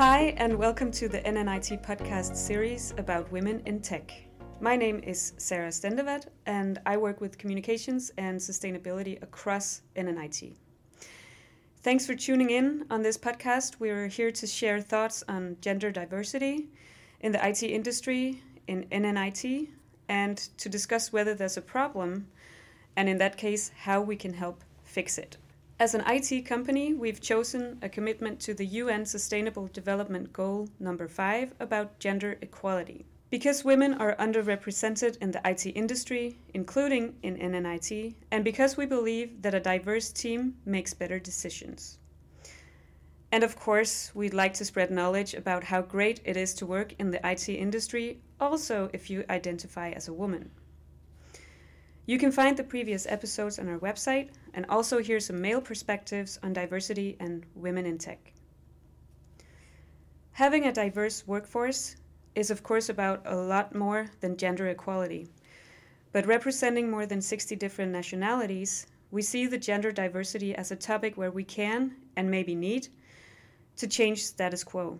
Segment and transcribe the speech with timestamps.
[0.00, 4.10] Hi, and welcome to the NNIT podcast series about women in tech.
[4.58, 10.54] My name is Sarah Stendevad, and I work with communications and sustainability across NNIT.
[11.82, 13.78] Thanks for tuning in on this podcast.
[13.78, 16.70] We're here to share thoughts on gender diversity
[17.20, 19.68] in the IT industry, in NNIT,
[20.08, 22.26] and to discuss whether there's a problem,
[22.96, 25.36] and in that case, how we can help fix it.
[25.80, 31.08] As an IT company, we've chosen a commitment to the UN Sustainable Development Goal number
[31.08, 33.06] 5 about gender equality.
[33.30, 39.40] Because women are underrepresented in the IT industry, including in NNIT, and because we believe
[39.40, 41.96] that a diverse team makes better decisions.
[43.32, 46.92] And of course, we'd like to spread knowledge about how great it is to work
[46.98, 50.50] in the IT industry, also if you identify as a woman.
[52.06, 56.38] You can find the previous episodes on our website and also hear some male perspectives
[56.42, 58.32] on diversity and women in tech.
[60.32, 61.96] Having a diverse workforce
[62.34, 65.28] is, of course, about a lot more than gender equality.
[66.12, 71.16] But representing more than 60 different nationalities, we see the gender diversity as a topic
[71.16, 72.88] where we can, and maybe need,
[73.76, 74.98] to change status quo.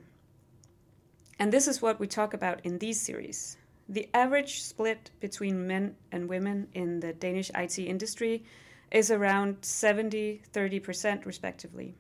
[1.39, 3.57] And this is what we talk about in these series.
[3.91, 8.45] The average split between men and women in the Danish IT industry
[8.93, 11.97] is around 70 30%, respectively.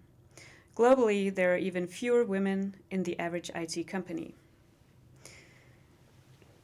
[0.76, 4.36] Globally, there are even fewer women in the average IT company.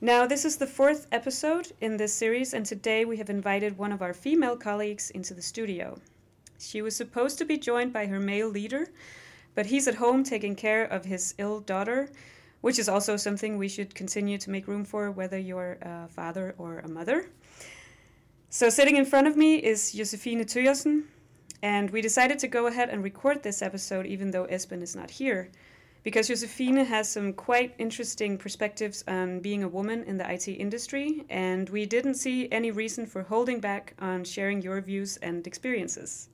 [0.01, 3.91] Now, this is the fourth episode in this series, and today we have invited one
[3.91, 5.99] of our female colleagues into the studio.
[6.57, 8.87] She was supposed to be joined by her male leader,
[9.57, 12.11] but he's at home taking care of his ill daughter
[12.67, 16.53] which is also something we should continue to make room for, whether you're a father
[16.59, 17.31] or a mother.
[18.49, 21.05] So, sitting in front of me is Josefine Tøgersen,
[21.63, 25.13] and we decided to go ahead and record this episode even though Esben is not
[25.13, 25.49] here,
[26.03, 31.25] because Josefine has some quite interesting perspectives on being a woman in the IT industry,
[31.31, 36.31] and we didn't see any reason for holding back on sharing your views and experiences.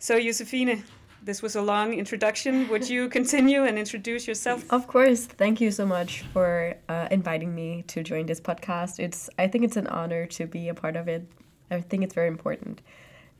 [0.00, 0.82] So, Josefine,
[1.22, 2.68] this was a long introduction.
[2.68, 4.64] Would you continue and introduce yourself?
[4.70, 5.26] Of course.
[5.26, 8.98] Thank you so much for uh, inviting me to join this podcast.
[8.98, 11.26] It's I think it's an honor to be a part of it.
[11.70, 12.80] I think it's very important,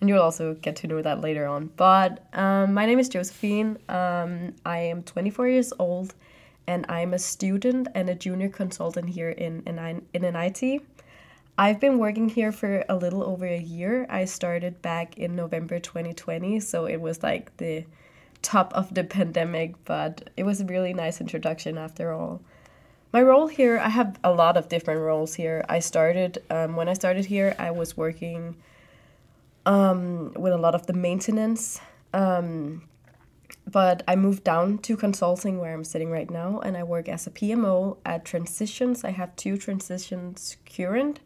[0.01, 1.71] and you'll also get to know that later on.
[1.77, 3.79] But um, my name is Josefine.
[3.89, 6.15] Um, I am 24 years old,
[6.67, 9.77] and I'm a student and a junior consultant here in in,
[10.15, 10.83] NNIT.
[11.61, 14.07] I've been working here for a little over a year.
[14.09, 17.85] I started back in November 2020, so it was like the
[18.43, 22.41] top of the pandemic, but it was a really nice introduction after all.
[23.13, 25.65] My role here, I have a lot of different roles here.
[25.69, 28.55] I started, um, when I started here, I was working
[29.67, 31.81] um, with a lot of the maintenance.
[32.15, 32.89] Um,
[33.67, 37.27] but I moved down to consulting where I'm sitting right now, and I work as
[37.27, 39.03] a PMO at Transitions.
[39.03, 41.19] I have two transitions current.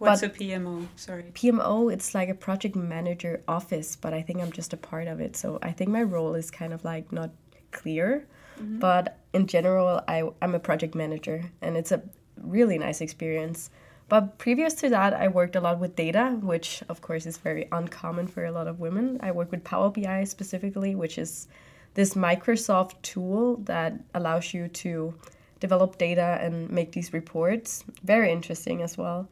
[0.00, 0.86] What's but a PMO?
[0.96, 1.24] Sorry.
[1.34, 5.20] PMO, it's like a project manager office, but I think I'm just a part of
[5.20, 5.36] it.
[5.36, 7.28] So I think my role is kind of like not
[7.70, 8.26] clear.
[8.58, 8.78] Mm-hmm.
[8.78, 12.00] But in general, I, I'm a project manager, and it's a
[12.40, 13.68] really nice experience.
[14.08, 17.68] But previous to that, I worked a lot with data, which of course is very
[17.70, 19.20] uncommon for a lot of women.
[19.22, 21.46] I work with Power BI specifically, which is
[21.92, 25.12] this Microsoft tool that allows you to
[25.60, 27.84] develop data and make these reports.
[28.02, 29.28] Very interesting as well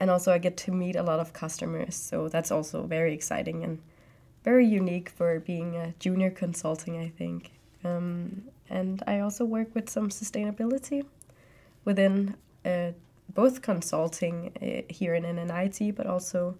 [0.00, 1.94] and also I get to meet a lot of customers.
[1.94, 3.80] So that's also very exciting and
[4.44, 7.52] very unique for being a junior consulting, I think.
[7.84, 11.04] Um, and I also work with some sustainability
[11.84, 12.92] within uh,
[13.34, 16.56] both consulting uh, here in NNIT, but also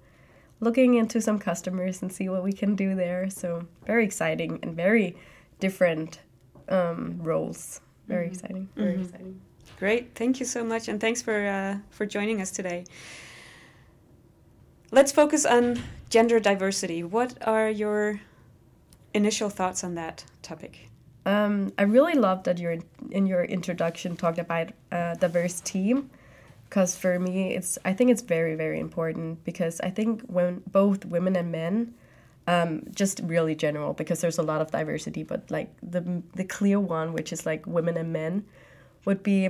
[0.61, 3.29] looking into some customers and see what we can do there.
[3.31, 5.17] So very exciting and very
[5.61, 6.21] different
[6.69, 7.81] um, roles.
[8.09, 8.35] Very mm -hmm.
[8.35, 8.69] exciting.
[8.77, 9.05] Very mm -hmm.
[9.05, 9.41] exciting.
[9.79, 12.85] Great, thank you so much, and thanks for uh, for joining us today.
[14.93, 17.03] Let's focus on gender diversity.
[17.03, 18.21] What are your
[19.13, 20.89] initial thoughts on that topic?
[21.25, 22.79] Um, I really love that you're
[23.11, 26.09] in your introduction talked about a diverse team
[26.69, 31.05] because for me it's I think it's very very important because I think when both
[31.05, 31.95] women and men
[32.47, 36.79] um, just really general because there's a lot of diversity but like the the clear
[36.79, 38.45] one which is like women and men
[39.05, 39.49] would be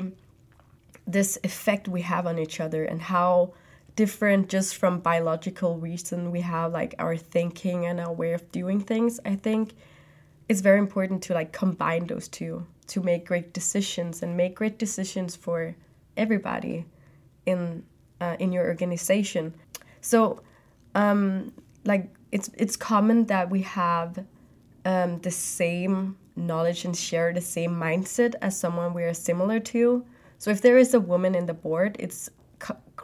[1.07, 3.53] this effect we have on each other and how
[3.97, 8.81] different just from biological reason we have like our thinking and our way of doing
[8.81, 9.75] things i think
[10.49, 14.79] it's very important to like combine those two to make great decisions and make great
[14.79, 15.75] decisions for
[16.17, 16.85] everybody
[17.47, 17.83] in
[18.21, 19.53] uh, in your organization
[20.01, 20.41] so
[20.95, 21.53] um
[21.85, 24.25] like it's it's common that we have
[24.85, 30.05] um, the same knowledge and share the same mindset as someone we are similar to.
[30.39, 32.31] So if there is a woman in the board, it's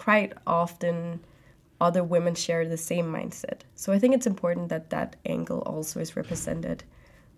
[0.03, 1.21] quite often
[1.81, 3.61] other women share the same mindset.
[3.77, 6.83] So I think it's important that that angle also is represented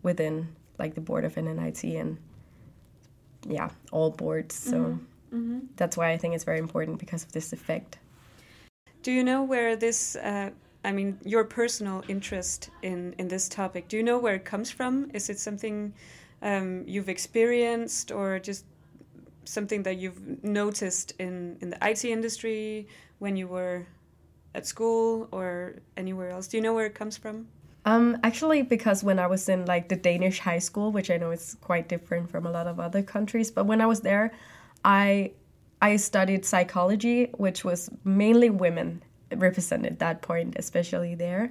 [0.02, 2.18] within like the board of NNIT and
[3.46, 4.54] yeah, all boards.
[4.54, 5.36] So mm-hmm.
[5.36, 5.58] Mm-hmm.
[5.76, 7.98] that's why I think it's very important because of this effect.
[9.02, 10.50] Do you know where this uh,
[10.84, 13.88] I mean, your personal interest in in this topic.
[13.88, 15.10] Do you know where it comes from?
[15.14, 15.94] Is it something
[16.42, 18.64] um, you've experienced, or just
[19.44, 22.88] something that you've noticed in in the IT industry
[23.18, 23.86] when you were
[24.54, 26.46] at school or anywhere else?
[26.48, 27.48] Do you know where it comes from?
[27.86, 31.32] Um, actually, because when I was in like the Danish high school, which I know
[31.32, 34.32] is quite different from a lot of other countries, but when I was there,
[34.84, 35.32] I
[35.82, 39.02] I studied psychology, which was mainly women
[39.36, 41.50] represented that point, especially there.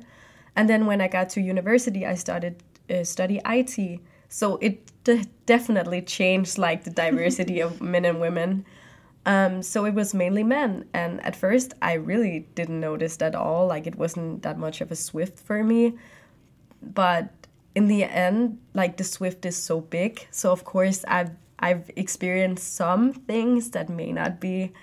[0.55, 3.99] And then when I got to university, I started uh, study IT.
[4.33, 4.91] So it
[5.45, 8.65] definitely changed like the diversity of men and women.
[9.27, 13.67] Um, so it was mainly men, and at first I really didn't notice at all.
[13.67, 15.93] Like it wasn't that much of a Swift for me,
[16.81, 17.29] but
[17.75, 20.27] in the end, like the Swift is so big.
[20.31, 24.73] So of course I've I've experienced some things that may not be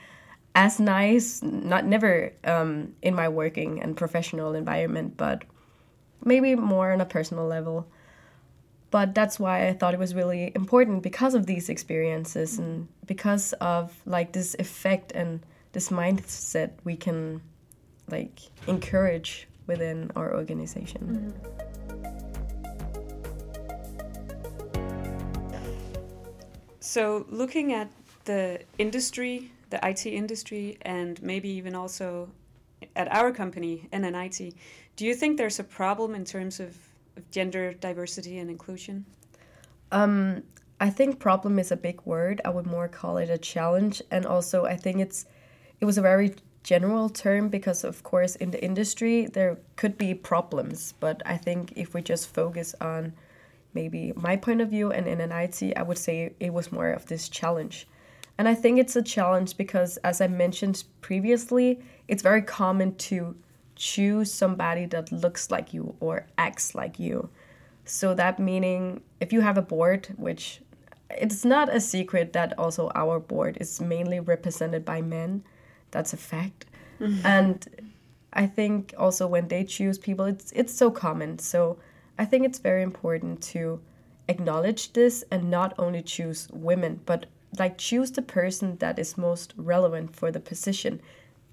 [0.54, 5.42] as nice, not never um, in my working and professional environment, but
[6.24, 7.88] maybe more on a personal level.
[8.90, 13.52] But that's why I thought it was really important because of these experiences and because
[13.54, 15.40] of like this effect and
[15.72, 17.40] this mindset we can
[18.10, 21.32] like encourage within our organization.
[21.32, 21.56] Mm-hmm.
[26.80, 27.88] So, looking at
[28.24, 32.28] the industry the IT industry and maybe even also
[32.96, 34.54] at our company, NNIT,
[34.96, 36.76] do you think there's a problem in terms of,
[37.20, 39.04] of gender diversity and inclusion?
[39.92, 40.42] Um,
[40.80, 42.40] I think problem is a big word.
[42.44, 44.02] I would more call it a challenge.
[44.10, 45.26] And also, I think it's
[45.80, 50.14] it was a very general term because, of course, in the industry there could be
[50.14, 50.94] problems.
[51.00, 53.12] But I think if we just focus on
[53.74, 57.28] maybe my point of view and NNIT, I would say it was more of this
[57.28, 57.86] challenge
[58.40, 61.78] and I think it's a challenge because, as I mentioned previously,
[62.08, 63.36] it's very common to
[63.80, 67.30] choose somebody that looks like you or acts like you.
[67.86, 70.60] So, that meaning if you have a board, which
[71.10, 75.42] it's not a secret that also our board is mainly represented by men,
[75.90, 76.66] that's a fact.
[77.00, 77.26] Mm-hmm.
[77.26, 77.92] And
[78.34, 81.38] I think also when they choose people, it's it's so common.
[81.38, 81.78] So
[82.18, 83.80] I think it's very important to
[84.28, 87.26] acknowledge this and not only choose women, but
[87.58, 91.00] like choose the person that is most relevant for the position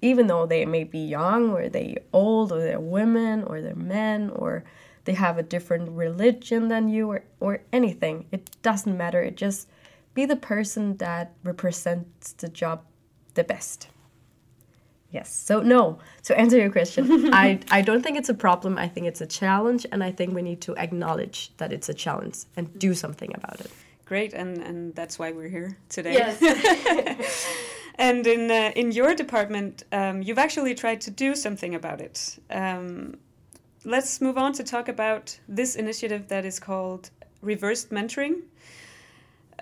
[0.00, 4.30] even though they may be young or they old or they're women or they're men
[4.30, 4.64] or
[5.04, 9.22] they have a different religion than you or, or anything it doesn't matter.
[9.22, 9.68] It just
[10.14, 12.84] be the person that represents the job
[13.34, 13.88] the best.
[15.10, 15.32] Yes.
[15.32, 18.76] So no to answer your question i i don't think it's a problem.
[18.78, 21.94] I think it's a challenge and i think we need to acknowledge that it's a
[21.94, 23.70] challenge and do something about it.
[24.08, 26.14] Great, and and that's why we're here today.
[26.14, 26.40] Yes.
[27.98, 32.38] and in uh, in your department, um, you've actually tried to do something about it.
[32.50, 33.18] Um,
[33.84, 37.10] let's move on to talk about this initiative that is called
[37.42, 38.42] reversed mentoring.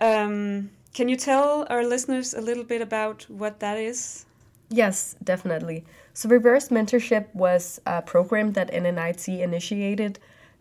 [0.00, 4.26] Um, can you tell our listeners a little bit about what that is?
[4.68, 5.84] Yes, definitely.
[6.12, 10.18] So, reverse mentorship was a program that NNIT initiated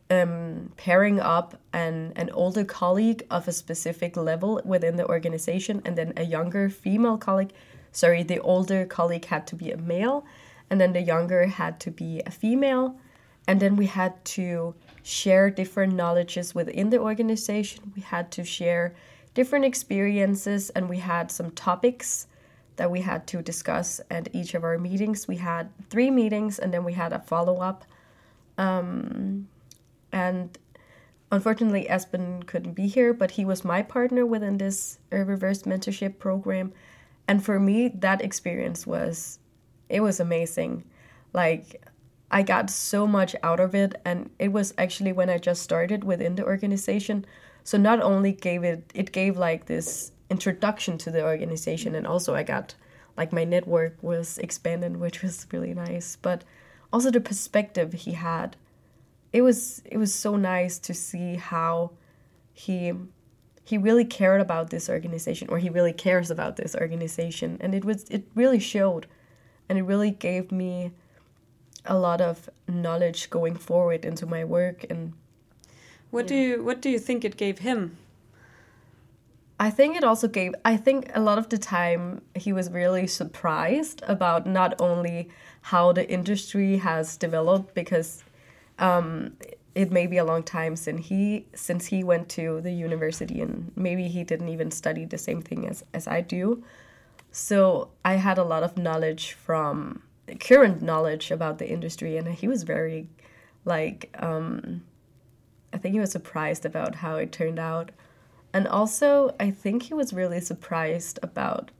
[0.09, 5.97] um, pairing up an, an older colleague of a specific level within the organization and
[5.97, 7.53] then a younger female colleague.
[7.91, 10.25] Sorry, the older colleague had to be a male,
[10.69, 12.97] and then the younger had to be a female.
[13.47, 17.91] And then we had to share different knowledges within the organization.
[17.95, 18.95] We had to share
[19.33, 22.27] different experiences, and we had some topics
[22.75, 25.27] that we had to discuss at each of our meetings.
[25.27, 27.85] We had three meetings, and then we had a follow up.
[28.57, 29.47] Um,
[30.15, 30.57] and
[31.29, 36.71] unfortunately Esben couldn't be here, but he was my partner within this reverse mentorship program.
[37.27, 39.39] And for me, that experience was
[39.89, 40.85] it was amazing.
[41.33, 41.85] Like
[42.31, 46.05] I got so much out of it and it was actually when I just started
[46.05, 47.25] within the organization.
[47.65, 52.35] So not only gave it it gave like this introduction to the organization and also
[52.35, 52.73] I got
[53.17, 56.45] like my network was expanded which was really nice, but
[56.93, 58.55] also the perspective he had
[59.35, 61.91] it was it was so nice to see how
[62.53, 62.93] he
[63.65, 67.57] he really cared about this organization or he really cares about this organization.
[67.59, 69.07] And it was it really showed.
[69.67, 70.91] And it really gave me
[71.83, 75.13] a lot of knowledge going forward into my work and
[76.11, 77.97] What do you What do you think it gave him?
[79.59, 83.07] I think it also gave, I think a lot of the time he was really
[83.07, 85.29] surprised about not only
[85.71, 88.24] how the industry has developed because
[88.79, 89.37] um,
[89.73, 93.71] it may be a long time since he since he went to the university and
[93.75, 96.63] maybe he didn't even study the same thing as, as I do.
[97.31, 100.01] So I had a lot of knowledge from
[100.39, 103.09] current knowledge about the industry and he was very
[103.65, 104.83] like um,
[105.75, 107.91] I think he was surprised about how it turned out.
[108.53, 111.71] And also, I think he was really surprised about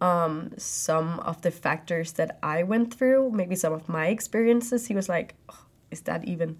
[0.00, 4.88] um, some of the factors that I went through, maybe some of my experiences.
[4.88, 6.58] He was like, oh, is that even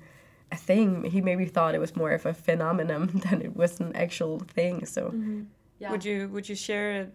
[0.53, 1.05] a thing?
[1.05, 4.87] He maybe thought it was more of a phenomenon than it was an actual thing.
[4.87, 5.43] So, mm-hmm.
[5.79, 5.91] yeah.
[5.91, 7.11] would you would you share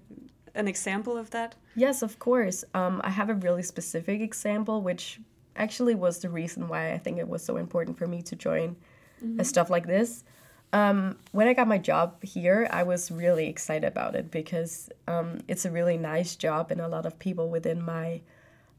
[0.55, 1.55] an example of that?
[1.75, 2.63] Yes, of course.
[2.74, 5.19] Um, I have a really specific example, which
[5.55, 8.75] actually was the reason why I think it was so important for me to join
[9.24, 9.41] mm-hmm.
[9.43, 10.24] stuff like this.
[10.74, 15.39] Um, when I got my job here, I was really excited about it because um,
[15.48, 18.22] it's a really nice job, and a lot of people within my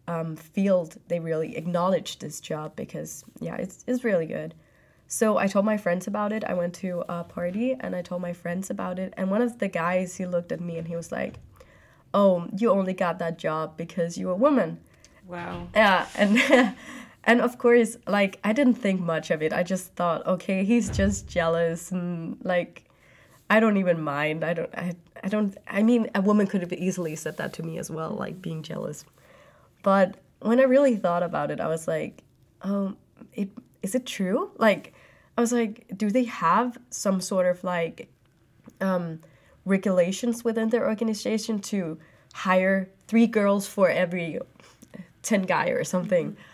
[0.08, 4.54] um, field they really acknowledge this job because yeah, it's it's really good.
[5.08, 6.42] So I told my friends about it.
[6.44, 9.58] I went to a party and I told my friends about it, and one of
[9.58, 11.38] the guys he looked at me and he was like,
[12.12, 14.78] "Oh, you only got that job because you're a woman."
[15.26, 15.68] Wow.
[15.74, 16.74] Yeah, and
[17.26, 20.88] and of course like i didn't think much of it i just thought okay he's
[20.88, 22.84] just jealous and like
[23.50, 26.72] i don't even mind i don't i, I don't i mean a woman could have
[26.72, 29.04] easily said that to me as well like being jealous
[29.86, 32.24] but when i really thought about it i was like
[32.62, 32.94] oh
[33.32, 33.48] it
[33.82, 34.92] is it true like
[35.38, 38.08] i was like do they have some sort of like
[38.80, 39.20] um
[39.64, 41.98] regulations within their organization to
[42.34, 44.40] hire three girls for every
[45.22, 46.52] 10 guy or something mm-hmm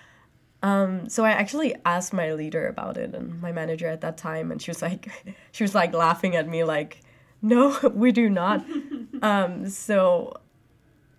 [0.62, 4.52] um, so I actually asked my leader about it and my manager at that time,
[4.52, 5.08] and she was like,
[5.52, 7.00] she was like laughing at me, like,
[7.42, 8.64] no, we do not.
[9.22, 10.34] um, so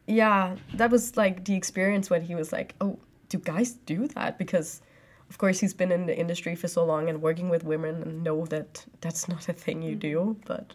[0.07, 4.37] yeah, that was like the experience when he was like, oh, do guys do that?
[4.37, 4.81] Because
[5.29, 8.23] of course he's been in the industry for so long and working with women and
[8.23, 10.73] know that that's not a thing you do, but.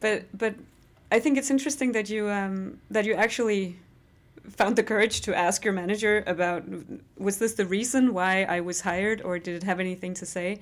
[0.00, 0.54] But but
[1.12, 3.76] I think it's interesting that you um, that you actually
[4.48, 6.64] found the courage to ask your manager about
[7.18, 10.60] was this the reason why I was hired or did it have anything to say?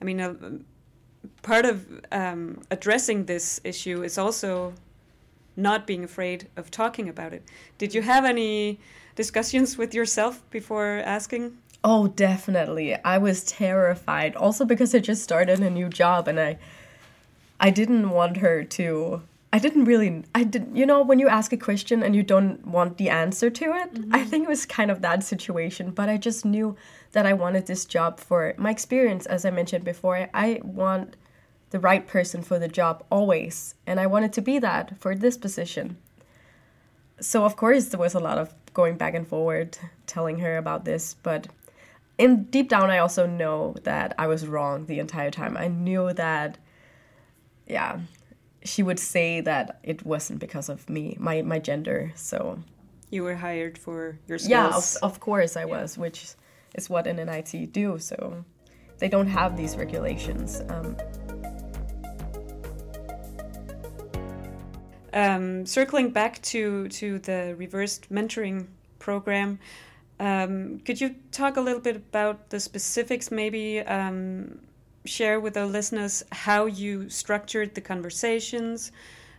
[0.00, 0.34] I mean, uh,
[1.42, 4.72] part of um, addressing this issue is also
[5.58, 7.42] not being afraid of talking about it.
[7.76, 8.78] Did you have any
[9.16, 11.58] discussions with yourself before asking?
[11.82, 12.94] Oh, definitely.
[13.04, 16.58] I was terrified also because I just started a new job and I
[17.60, 19.22] I didn't want her to
[19.52, 22.66] I didn't really I didn't you know when you ask a question and you don't
[22.66, 24.14] want the answer to it mm-hmm.
[24.14, 26.76] I think it was kind of that situation but I just knew
[27.12, 31.16] that I wanted this job for my experience as I mentioned before I want
[31.70, 35.36] the right person for the job always and I wanted to be that for this
[35.36, 35.96] position
[37.20, 40.84] so of course there was a lot of going back and forward telling her about
[40.84, 41.48] this but
[42.16, 46.12] in deep down I also know that I was wrong the entire time I knew
[46.14, 46.58] that
[47.66, 48.00] yeah
[48.64, 52.12] she would say that it wasn't because of me, my my gender.
[52.14, 52.58] So
[53.10, 54.50] you were hired for your skills.
[54.50, 56.28] Yeah, of, of course I was, which
[56.74, 57.98] is what NNIT do.
[57.98, 58.44] So
[58.98, 60.62] they don't have these regulations.
[60.68, 60.96] Um,
[65.18, 68.66] um, circling back to to the reversed mentoring
[68.98, 69.58] program,
[70.20, 74.60] um, could you talk a little bit about the specifics, maybe um,
[75.04, 78.92] share with our listeners how you structured the conversations,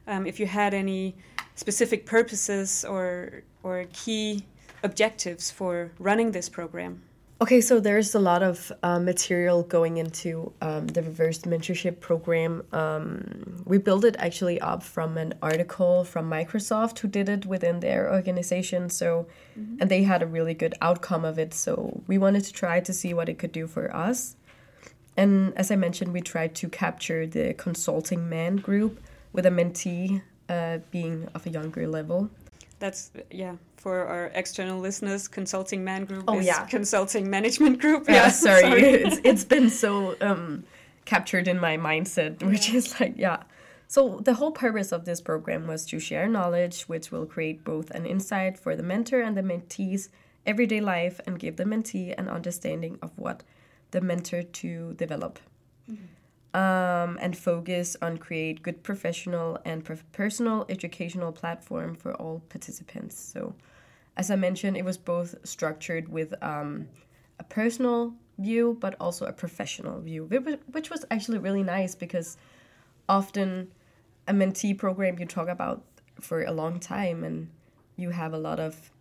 [0.08, 1.16] um, if you had any
[1.56, 4.44] specific purposes or or key
[4.84, 7.02] objectives for running this program.
[7.42, 12.66] Okay, so there's a lot of uh, material going into um, the reverse mentorship program.
[12.74, 17.80] Um, we built it actually up from an article from Microsoft who did it within
[17.80, 18.90] their organization.
[18.90, 19.26] So,
[19.58, 19.78] mm-hmm.
[19.80, 21.54] and they had a really good outcome of it.
[21.54, 24.36] So we wanted to try to see what it could do for us.
[25.16, 29.00] And as I mentioned, we tried to capture the consulting man group
[29.32, 32.30] with a mentee uh, being of a younger level.
[32.80, 36.66] That's, yeah, for our external listeners, consulting man group oh, is yeah.
[36.66, 38.08] consulting management group.
[38.08, 38.62] Yeah, yeah sorry.
[38.62, 38.82] sorry.
[38.84, 40.64] it's, it's been so um,
[41.06, 42.78] captured in my mindset, which yeah.
[42.78, 43.44] is like, yeah.
[43.88, 47.90] So the whole purpose of this program was to share knowledge, which will create both
[47.92, 50.10] an insight for the mentor and the mentee's
[50.46, 53.44] everyday life and give the mentee an understanding of what
[53.92, 55.40] the mentor to develop
[55.90, 56.06] mm-hmm.
[56.54, 63.20] Um, and focus on create good professional and personal educational platform for all participants.
[63.20, 63.54] So
[64.18, 66.88] as i mentioned it was both structured with um,
[67.40, 70.26] a personal view, but also a professional view,
[70.72, 72.38] which was actually really nice because
[73.08, 73.70] often
[74.28, 75.84] a mentee program you talk about
[76.20, 77.50] for a long time and
[77.96, 78.92] you have a lot of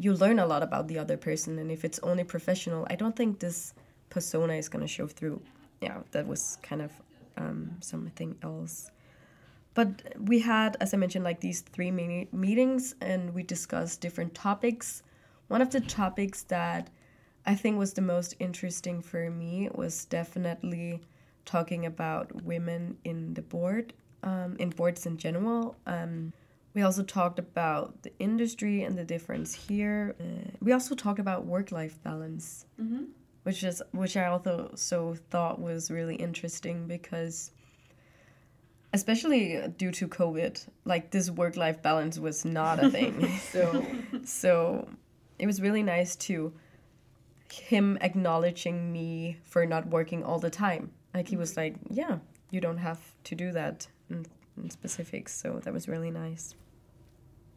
[0.00, 1.58] you learn a lot about the other person.
[1.58, 3.74] And if it's only professional i don't think this
[4.10, 5.40] persona is going to show through
[5.80, 6.92] yeah that was kind of
[7.36, 8.90] um, something else
[9.74, 14.34] but we had as i mentioned like these three mini meetings and we discussed different
[14.34, 15.02] topics
[15.48, 16.90] one of the topics that
[17.46, 21.00] i think was the most interesting for me was definitely
[21.44, 23.92] talking about women in the board
[24.24, 26.32] um, in boards in general um,
[26.78, 30.14] we also talked about the industry and the difference here.
[30.20, 33.04] Uh, we also talked about work-life balance, mm-hmm.
[33.48, 37.50] Which is which I also so thought was really interesting because,
[38.92, 39.42] especially
[39.78, 43.26] due to COVID, like this work-life balance was not a thing.
[43.52, 43.86] so,
[44.22, 44.86] so
[45.38, 46.52] it was really nice to
[47.50, 50.92] him acknowledging me for not working all the time.
[51.14, 52.18] Like he was like, "Yeah,
[52.50, 54.28] you don't have to do that." And
[54.62, 55.34] in specifics.
[55.34, 56.54] So that was really nice.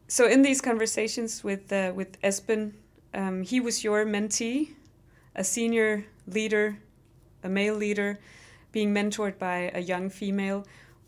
[0.08, 2.72] So in these conversations with uh, with Esben,
[3.14, 4.74] um, he was your mentee,
[5.34, 6.78] a senior leader,
[7.42, 8.18] a male leader,
[8.70, 10.66] being mentored by a young female.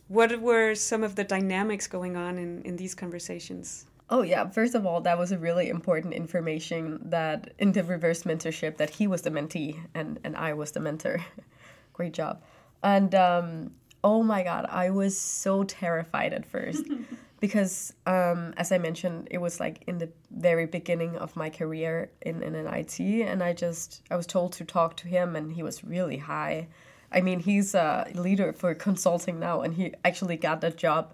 [0.09, 3.87] What were some of the dynamics going on in, in these conversations?
[4.11, 8.25] Oh yeah, first of all, that was a really important information that in the reverse
[8.25, 11.25] mentorship that he was the mentee and and I was the mentor.
[11.95, 12.43] Great job.
[12.83, 13.71] And um,
[14.02, 16.85] oh my god, I was so terrified at first
[17.45, 22.11] because, um, as I mentioned, it was like in the very beginning of my career
[22.23, 25.85] in, NNIT, and I just I was told to talk to him, and he was
[25.85, 26.69] really high.
[27.13, 31.13] I mean, he's a leader for consulting now, and he actually got that job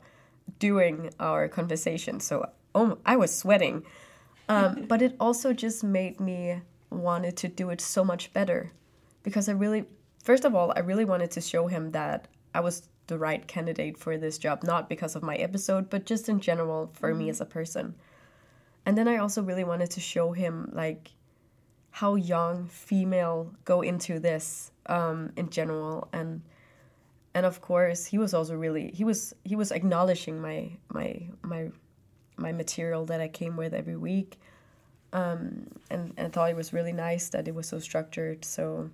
[0.61, 2.21] doing our conversation.
[2.21, 3.83] So, oh, I was sweating.
[4.49, 8.71] Um, but it also just made me wanted to do it so much better
[9.25, 9.85] because I really,
[10.23, 13.99] first of all, I really wanted to show him that I was the right candidate
[13.99, 17.41] for this job, not because of my episode, but just in general for me as
[17.41, 17.95] a person.
[18.87, 21.11] And then I also really wanted to show him like
[21.91, 26.09] how young female go into this um, in general.
[26.13, 26.41] And
[27.35, 31.71] and of course he was also really he was he was acknowledging my my my
[32.37, 34.39] my material that I came with every week.
[35.13, 38.45] Um, and, and I thought it was really nice that it was so structured.
[38.45, 38.91] So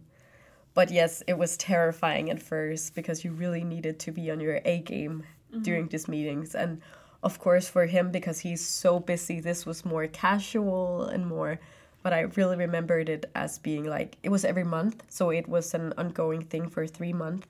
[0.76, 4.60] but yes, it was terrifying at first because you really needed to be on your
[4.66, 5.62] A game mm-hmm.
[5.62, 6.54] during these meetings.
[6.54, 6.82] And
[7.22, 11.58] of course, for him, because he's so busy, this was more casual and more.
[12.02, 15.72] But I really remembered it as being like it was every month, so it was
[15.72, 17.48] an ongoing thing for three months.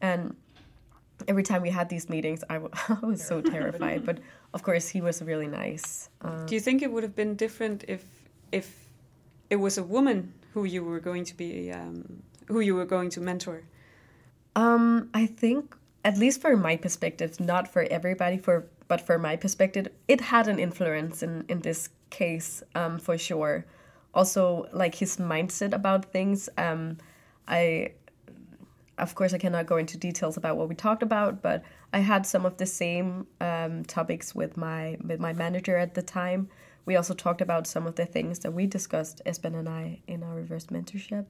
[0.00, 0.36] And
[1.26, 4.06] every time we had these meetings, I, w- I was so terrified.
[4.06, 4.20] but
[4.54, 6.08] of course, he was really nice.
[6.22, 8.04] Uh, Do you think it would have been different if
[8.52, 8.86] if
[9.50, 13.10] it was a woman who you were going to be um, who you were going
[13.10, 13.62] to mentor?
[14.56, 19.36] Um, I think, at least for my perspective, not for everybody, for but for my
[19.36, 23.66] perspective, it had an influence in in this case, um, for sure.
[24.12, 26.48] Also, like his mindset about things.
[26.56, 26.98] Um,
[27.48, 27.92] I,
[28.98, 32.24] of course, I cannot go into details about what we talked about, but I had
[32.26, 36.48] some of the same um, topics with my with my manager at the time.
[36.86, 40.22] We also talked about some of the things that we discussed, Esben and I, in
[40.22, 41.24] our reverse mentorship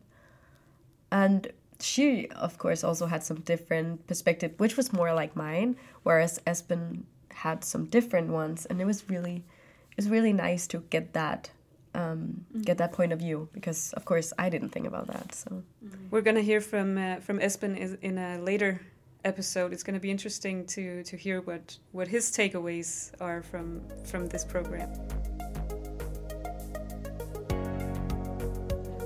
[1.20, 1.40] and
[1.80, 5.70] she of course also had some different perspective which was more like mine
[6.02, 8.66] whereas Esben had some different ones.
[8.66, 9.44] And it was really
[9.90, 11.50] it was really nice to get that
[11.94, 15.62] um, get that point of view because of course I didn't think about that so.
[16.10, 18.80] We're gonna hear from uh, from Esben in a later
[19.24, 19.72] episode.
[19.72, 24.44] It's gonna be interesting to to hear what what his takeaways are from from this
[24.44, 24.90] program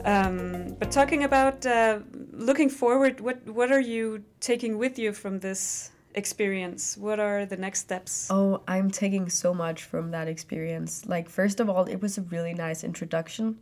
[0.04, 2.00] Um, but talking about uh,
[2.32, 6.96] looking forward, what what are you taking with you from this experience?
[6.96, 8.28] What are the next steps?
[8.30, 11.06] Oh, I'm taking so much from that experience.
[11.06, 13.58] Like first of all, it was a really nice introduction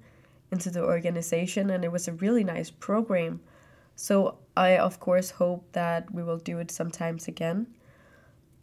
[0.53, 3.41] into the organization, and it was a really nice program.
[3.97, 7.67] So I of course hope that we will do it sometimes again.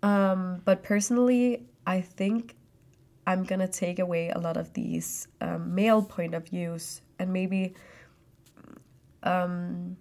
[0.01, 2.55] Um, but personally, I think
[3.25, 7.73] I'm gonna take away a lot of these um, male point of views and maybe
[9.23, 9.95] um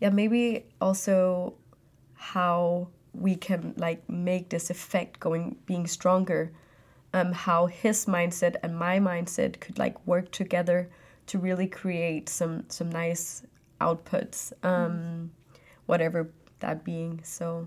[0.00, 1.54] yeah maybe also
[2.14, 6.52] how we can like make this effect going being stronger
[7.12, 10.88] um how his mindset and my mindset could like work together
[11.26, 13.42] to really create some some nice
[13.80, 15.30] outputs um
[15.86, 17.66] whatever that being so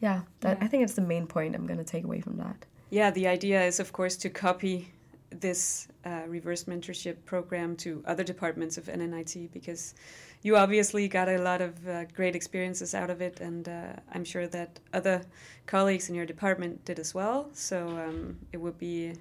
[0.00, 0.64] yeah that yeah.
[0.64, 3.26] i think it's the main point i'm going to take away from that yeah the
[3.26, 4.92] idea is of course to copy
[5.30, 9.94] this uh, reverse mentorship program to other departments of NNIT because
[10.42, 14.24] you obviously got a lot of uh, great experiences out of it, and uh, I'm
[14.24, 15.22] sure that other
[15.66, 17.50] colleagues in your department did as well.
[17.52, 19.14] So um, it would be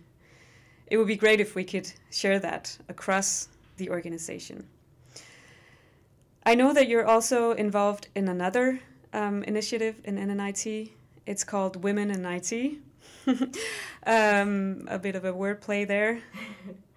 [0.87, 4.65] it would be great if we could share that across the organization.
[6.45, 8.79] I know that you're also involved in another
[9.13, 10.91] um, initiative in NNIT.
[11.27, 12.79] It's called Women in IT.
[14.05, 16.21] um, a bit of a wordplay there.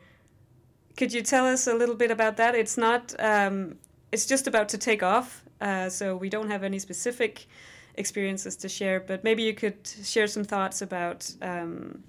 [0.97, 2.55] Could you tell us a little bit about that?
[2.55, 3.15] It's not.
[3.19, 3.77] Um,
[4.11, 7.47] it's just about to take off, uh, so we don't have any specific
[7.95, 9.01] experiences to share.
[9.01, 12.03] But maybe you could share some thoughts about um,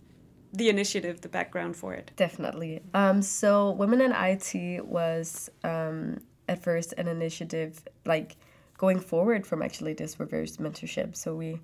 [0.52, 2.12] the initiative, the background for it.
[2.18, 2.82] Definitely.
[2.94, 8.36] Um, so, Women in IT was um, at first an initiative like
[8.78, 11.16] going forward from actually this reverse mentorship.
[11.16, 11.60] So we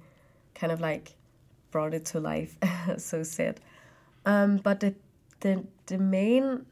[0.55, 1.15] kind of like
[1.71, 2.57] brought it to life,
[2.97, 3.59] so said.
[4.25, 4.93] Um, but the,
[5.39, 6.65] the the main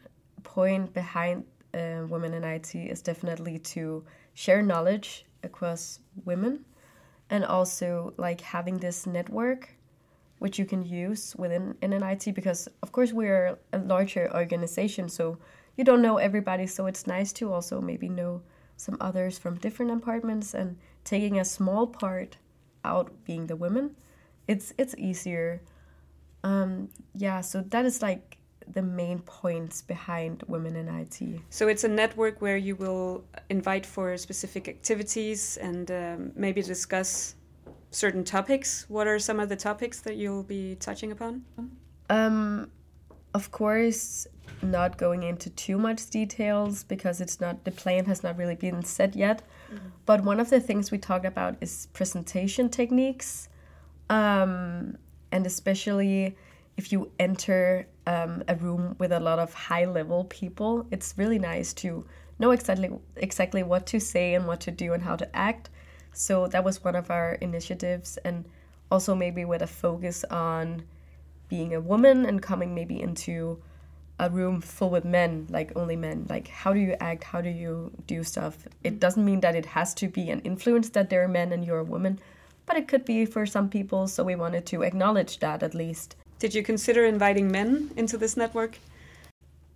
[0.44, 6.66] point behind uh, women in IT is definitely to share knowledge across women,
[7.30, 9.70] and also like having this network,
[10.40, 15.38] which you can use within NNIT because of course we're a larger organization, so
[15.78, 16.68] you don't know everybody.
[16.68, 18.42] So it's nice to also maybe know
[18.78, 22.38] some others from different apartments and taking a small part
[22.84, 23.96] out being the women
[24.48, 25.62] it's it's easier
[26.44, 28.38] um yeah so that is like
[28.74, 31.42] the main points behind women in IT.
[31.50, 37.36] So it's a network where you will invite for specific activities and um, maybe discuss
[37.92, 38.86] certain topics.
[38.90, 41.46] What are some of the topics that you'll be touching upon?
[42.10, 42.70] Um,
[43.34, 44.28] of course,
[44.62, 48.84] not going into too much details because it's not the plan has not really been
[48.84, 49.44] set yet.
[49.72, 49.88] Mm-hmm.
[50.06, 53.50] But one of the things we talked about is presentation techniques,
[54.10, 54.98] um,
[55.32, 56.36] and especially
[56.78, 61.40] if you enter um, a room with a lot of high level people, it's really
[61.40, 62.06] nice to
[62.40, 65.70] know exactly exactly what to say and what to do and how to act.
[66.14, 68.46] So that was one of our initiatives, and
[68.92, 70.84] also maybe with a focus on
[71.50, 73.62] being a woman and coming maybe into
[74.20, 76.26] a room full with men, like only men.
[76.30, 77.24] Like, how do you act?
[77.24, 78.68] How do you do stuff?
[78.84, 81.64] It doesn't mean that it has to be an influence that there are men and
[81.64, 82.20] you're a woman,
[82.68, 84.08] but it could be for some people.
[84.08, 86.16] So we wanted to acknowledge that at least.
[86.38, 88.78] Did you consider inviting men into this network?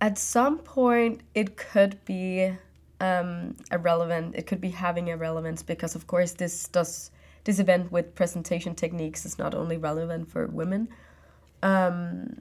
[0.00, 2.52] At some point, it could be
[3.00, 4.36] um, irrelevant.
[4.36, 7.10] It could be having a relevance because, of course, this does
[7.44, 10.88] this event with presentation techniques is not only relevant for women.
[11.62, 12.40] Um,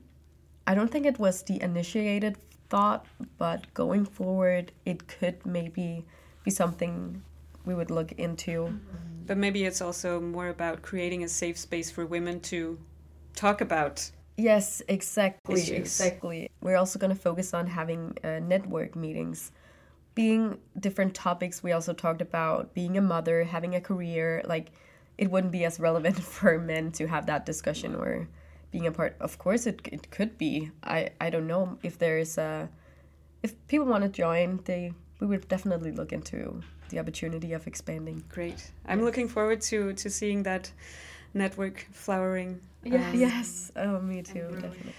[0.67, 2.37] I don't think it was the initiated
[2.69, 3.07] thought,
[3.39, 6.05] but going forward, it could maybe
[6.43, 7.23] be something
[7.65, 8.79] we would look into.
[9.31, 12.77] But maybe it's also more about creating a safe space for women to
[13.33, 14.11] talk about.
[14.35, 15.61] Yes, exactly.
[15.61, 15.77] Issues.
[15.77, 16.51] Exactly.
[16.59, 19.53] We're also going to focus on having uh, network meetings.
[20.15, 24.41] Being different topics, we also talked about being a mother, having a career.
[24.43, 24.73] Like,
[25.17, 28.27] it wouldn't be as relevant for men to have that discussion or
[28.71, 32.17] being a part of course it, it could be i i don't know if there
[32.17, 32.69] is a
[33.43, 38.23] if people want to join they we would definitely look into the opportunity of expanding
[38.29, 40.71] great i'm looking forward to to seeing that
[41.33, 43.09] network flowering yeah.
[43.09, 44.93] Um, yes oh me too definitely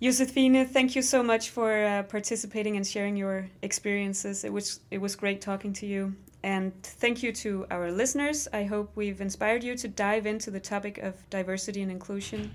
[0.00, 4.44] Josefine, thank you so much for uh, participating and sharing your experiences.
[4.44, 6.14] It was it was great talking to you.
[6.44, 8.46] And thank you to our listeners.
[8.52, 12.54] I hope we've inspired you to dive into the topic of diversity and inclusion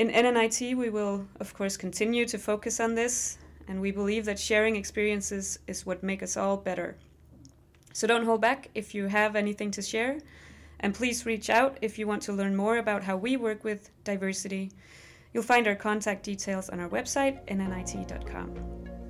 [0.00, 3.36] in NNIT, we will, of course, continue to focus on this,
[3.68, 6.96] and we believe that sharing experiences is what make us all better.
[7.92, 10.18] So don't hold back if you have anything to share,
[10.80, 13.90] and please reach out if you want to learn more about how we work with
[14.04, 14.70] diversity.
[15.32, 18.54] You'll find our contact details on our website, nnit.com.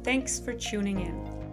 [0.02, 1.49] Thanks for tuning in.